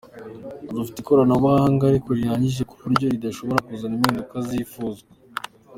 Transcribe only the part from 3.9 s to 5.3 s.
impinduka zifuzwa.